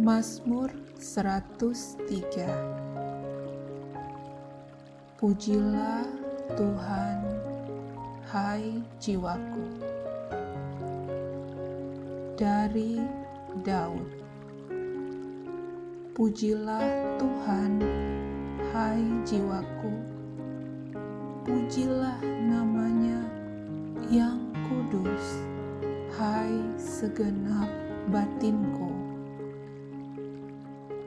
Mazmur 0.00 0.72
103 0.96 2.00
Pujilah 5.20 6.08
Tuhan, 6.56 7.20
hai 8.32 8.80
jiwaku. 8.96 9.68
Dari 12.32 12.96
Daud 13.60 14.08
Pujilah 16.16 17.20
Tuhan, 17.20 17.84
hai 18.72 19.04
jiwaku. 19.28 19.92
Pujilah 21.44 22.24
namanya 22.24 23.20
yang 24.08 24.48
kudus, 24.64 25.44
hai 26.16 26.56
segenap 26.80 27.68
batinku. 28.08 28.99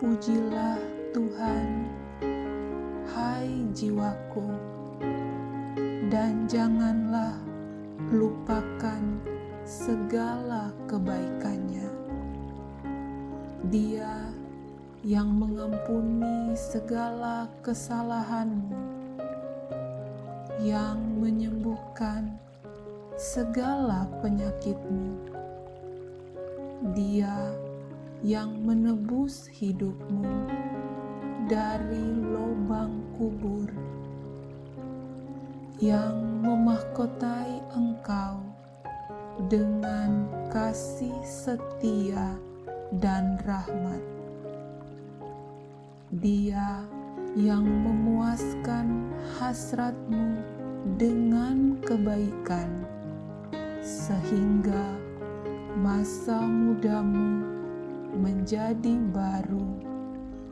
Pujilah 0.00 0.80
Tuhan, 1.12 1.84
hai 3.12 3.68
jiwaku, 3.76 4.48
dan 6.08 6.48
janganlah 6.48 7.36
lupakan 8.08 9.20
segala 9.68 10.72
kebaikannya. 10.88 11.84
Dia 13.68 14.32
yang 15.04 15.36
mengampuni 15.36 16.56
segala 16.56 17.52
kesalahanmu, 17.60 18.72
yang 20.64 20.96
menyembuhkan 21.20 22.40
segala 23.20 24.08
penyakitmu. 24.24 25.28
Dia 26.96 27.52
yang 28.20 28.52
menebus 28.68 29.48
hidupmu 29.48 30.44
dari 31.48 32.04
lubang 32.20 33.00
kubur, 33.16 33.64
yang 35.80 36.44
memahkotai 36.44 37.64
engkau 37.72 38.44
dengan 39.48 40.28
kasih 40.52 41.16
setia 41.24 42.36
dan 43.00 43.40
rahmat. 43.48 44.04
Dia 46.20 46.84
yang 47.40 47.64
memuaskan 47.64 49.16
hasratmu 49.40 50.44
dengan 51.00 51.80
kebaikan, 51.88 52.84
sehingga 53.80 54.84
masa 55.80 56.44
mudamu 56.44 57.49
menjadi 58.40 58.96
baru 59.12 59.68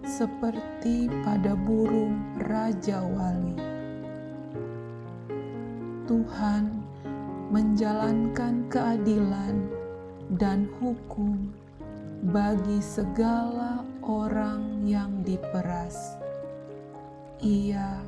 seperti 0.05 1.08
pada 1.25 1.56
burung 1.56 2.20
Raja 2.44 3.00
Wali. 3.00 3.56
Tuhan 6.05 6.84
menjalankan 7.48 8.69
keadilan 8.69 9.72
dan 10.36 10.69
hukum 10.77 11.48
bagi 12.28 12.77
segala 12.84 13.81
orang 14.05 14.84
yang 14.84 15.25
diperas. 15.25 16.20
Ia 17.41 18.05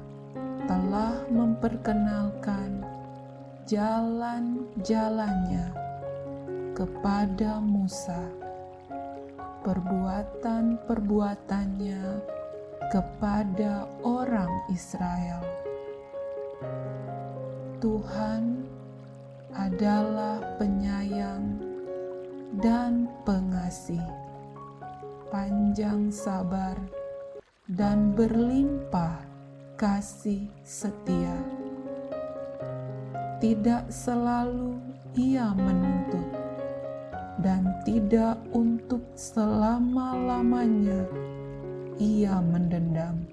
telah 0.69 1.25
memperkenalkan 1.33 2.85
jalan-jalannya 3.65 5.73
kepada 6.77 7.65
Musa 7.65 8.50
perbuatan-perbuatannya 9.61 12.05
kepada 12.89 13.85
orang 14.03 14.51
Israel. 14.73 15.45
Tuhan 17.81 18.65
adalah 19.55 20.41
penyayang 20.57 21.61
dan 22.61 23.09
pengasih, 23.29 24.03
panjang 25.29 26.13
sabar, 26.13 26.77
dan 27.71 28.13
berlimpah 28.17 29.21
kasih 29.77 30.49
setia. 30.65 31.37
Tidak 33.41 33.89
selalu 33.89 34.77
Ia 35.17 35.57
menuntut 35.57 36.40
dan 37.41 37.73
tidak 37.89 38.37
untuk 38.53 39.01
selama-lamanya 39.17 41.09
ia 42.01 42.41
mendendam. 42.41 43.25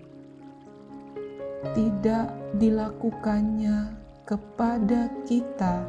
Tidak 1.75 2.59
dilakukannya 2.59 3.91
kepada 4.28 5.12
kita 5.28 5.84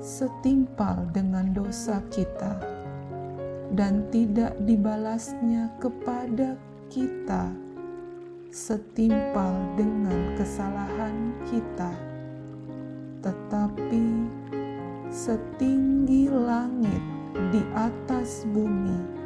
setimpal 0.00 1.08
dengan 1.12 1.52
dosa 1.52 2.00
kita, 2.08 2.56
dan 3.76 4.08
tidak 4.08 4.56
dibalasnya 4.64 5.68
kepada 5.80 6.56
kita 6.88 7.52
setimpal 8.50 9.54
dengan 9.78 10.34
kesalahan 10.34 11.36
kita, 11.46 11.92
tetapi 13.22 14.19
setinggi 15.10 16.30
langit 16.30 17.02
di 17.50 17.58
atas 17.74 18.46
bumi. 18.46 19.18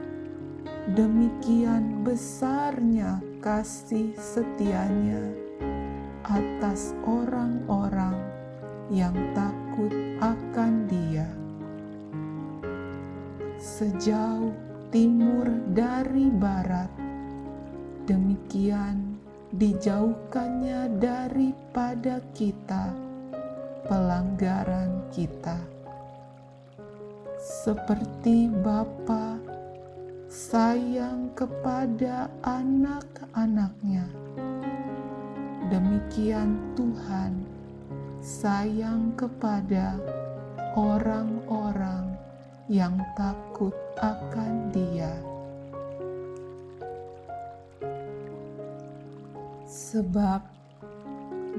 Demikian 0.97 2.01
besarnya 2.01 3.21
kasih 3.45 4.17
setianya 4.17 5.21
atas 6.25 6.97
orang-orang 7.05 8.17
yang 8.89 9.13
takut 9.37 9.93
akan 10.25 10.89
Dia. 10.89 11.29
Sejauh 13.61 14.57
timur 14.89 15.53
dari 15.73 16.33
barat, 16.33 16.89
demikian 18.09 19.21
dijauhkannya 19.53 20.97
daripada 20.97 22.25
kita 22.33 22.93
pelanggaran 23.85 25.13
kita 25.13 25.74
seperti 27.45 28.49
Bapa 28.49 29.37
sayang 30.33 31.29
kepada 31.37 32.33
anak-anaknya. 32.41 34.09
Demikian 35.69 36.57
Tuhan 36.73 37.45
sayang 38.25 39.13
kepada 39.13 40.01
orang-orang 40.73 42.17
yang 42.73 42.97
takut 43.13 43.77
akan 44.01 44.73
Dia. 44.73 45.13
Sebab 49.69 50.41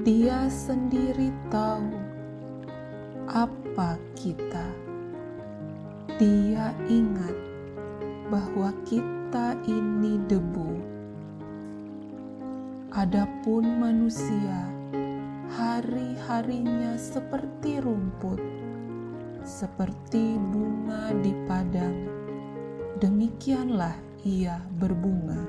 Dia 0.02 0.50
sendiri 0.50 1.30
tahu 1.46 1.94
apa 3.30 3.94
kita 4.18 4.85
dia 6.14 6.70
ingat 6.86 7.34
bahwa 8.30 8.70
kita 8.86 9.58
ini 9.66 10.22
debu. 10.30 10.70
Adapun 12.94 13.66
manusia, 13.82 14.70
hari-harinya 15.52 16.94
seperti 16.96 17.82
rumput, 17.82 18.40
seperti 19.42 20.38
bunga 20.38 21.10
di 21.20 21.34
padang. 21.44 21.98
Demikianlah 23.02 23.98
ia 24.22 24.62
berbunga. 24.78 25.42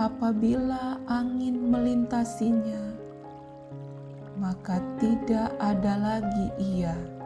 Apabila 0.00 0.98
angin 1.06 1.70
melintasinya, 1.70 2.96
maka 4.40 4.82
tidak 4.98 5.54
ada 5.62 5.94
lagi 5.98 6.46
ia 6.58 7.17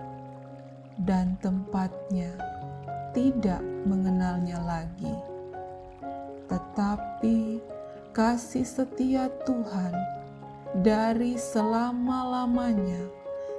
dan 1.01 1.41
tempatnya 1.41 2.37
tidak 3.17 3.61
mengenalnya 3.89 4.61
lagi. 4.61 5.17
Tetapi 6.49 7.61
kasih 8.13 8.65
setia 8.65 9.33
Tuhan 9.49 9.93
dari 10.85 11.37
selama-lamanya 11.37 13.09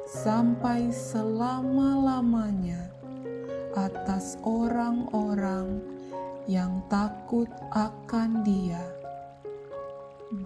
sampai 0.06 0.94
selama-lamanya 0.94 2.94
atas 3.74 4.38
orang-orang 4.46 5.82
yang 6.46 6.84
takut 6.92 7.50
akan 7.74 8.46
Dia, 8.46 8.84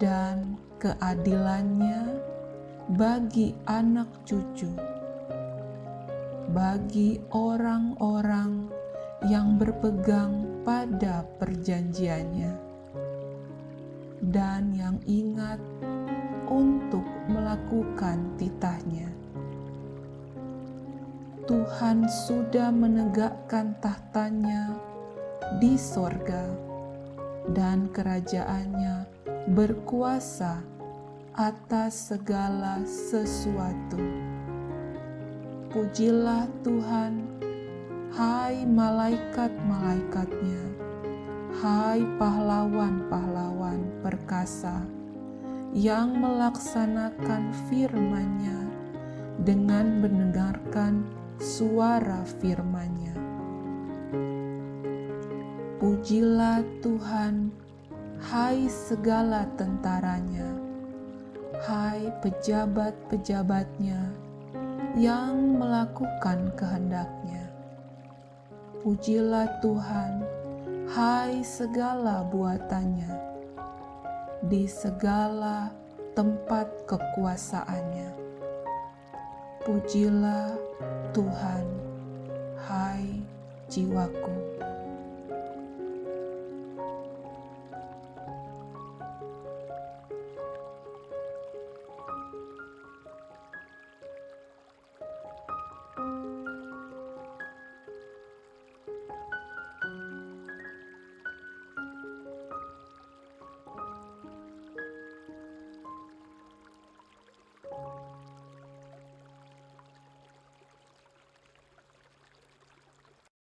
dan 0.00 0.56
keadilannya 0.80 2.16
bagi 2.96 3.52
anak 3.68 4.08
cucu 4.24 4.97
bagi 6.48 7.20
orang-orang 7.36 8.72
yang 9.28 9.60
berpegang 9.60 10.64
pada 10.64 11.26
perjanjiannya 11.36 12.52
dan 14.32 14.72
yang 14.72 14.96
ingat 15.04 15.60
untuk 16.48 17.04
melakukan 17.28 18.32
titahnya. 18.40 19.12
Tuhan 21.48 22.04
sudah 22.28 22.68
menegakkan 22.68 23.72
tahtanya 23.80 24.76
di 25.56 25.80
sorga 25.80 26.44
dan 27.56 27.88
kerajaannya 27.88 29.08
berkuasa 29.56 30.60
atas 31.32 32.12
segala 32.12 32.84
sesuatu. 32.84 34.37
Pujilah 35.68 36.48
Tuhan, 36.64 37.28
hai 38.16 38.64
malaikat-malaikatnya, 38.64 40.64
hai 41.60 42.00
pahlawan-pahlawan 42.16 43.76
perkasa 44.00 44.80
yang 45.76 46.24
melaksanakan 46.24 47.52
firman-Nya 47.68 48.64
dengan 49.44 50.00
mendengarkan 50.00 51.04
suara 51.36 52.24
firman-Nya. 52.40 53.12
Pujilah 55.84 56.64
Tuhan, 56.80 57.52
hai 58.24 58.72
segala 58.72 59.44
tentaranya, 59.60 60.48
hai 61.68 62.08
pejabat-pejabatnya 62.24 64.27
yang 64.98 65.62
melakukan 65.62 66.50
kehendaknya. 66.58 67.46
Pujilah 68.82 69.46
Tuhan, 69.62 70.26
hai 70.90 71.38
segala 71.46 72.26
buatannya, 72.26 73.14
di 74.50 74.66
segala 74.66 75.70
tempat 76.18 76.66
kekuasaannya. 76.90 78.10
Pujilah 79.62 80.58
Tuhan, 81.14 81.66
hai 82.66 83.22
jiwaku. 83.70 84.57